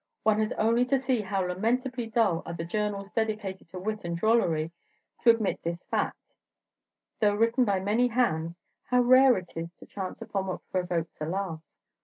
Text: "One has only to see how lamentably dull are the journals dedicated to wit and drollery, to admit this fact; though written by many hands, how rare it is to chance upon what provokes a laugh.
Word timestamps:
"One 0.23 0.39
has 0.39 0.51
only 0.53 0.83
to 0.85 0.97
see 0.97 1.21
how 1.21 1.41
lamentably 1.45 2.07
dull 2.07 2.41
are 2.47 2.55
the 2.55 2.65
journals 2.65 3.11
dedicated 3.11 3.69
to 3.69 3.77
wit 3.77 4.03
and 4.03 4.17
drollery, 4.17 4.71
to 5.19 5.29
admit 5.29 5.61
this 5.61 5.85
fact; 5.85 6.33
though 7.19 7.35
written 7.35 7.65
by 7.65 7.81
many 7.81 8.07
hands, 8.07 8.59
how 8.85 9.01
rare 9.01 9.37
it 9.37 9.53
is 9.55 9.75
to 9.75 9.85
chance 9.85 10.19
upon 10.19 10.47
what 10.47 10.67
provokes 10.71 11.21
a 11.21 11.25
laugh. 11.27 11.61